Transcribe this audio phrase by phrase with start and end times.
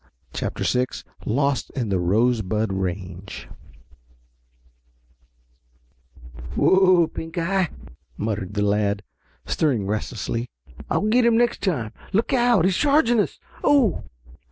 [0.33, 0.85] CHAPTER VI
[1.27, 3.47] LOST IN THE ROSEBUD RANGE
[6.55, 7.69] "Whoa, Pink eye!"
[8.17, 9.03] muttered the lad,
[9.45, 10.49] stirring restlessly.
[10.89, 11.93] "I'll get him next time.
[12.13, 13.37] Look out, he's charging us.
[13.63, 14.03] Oh!"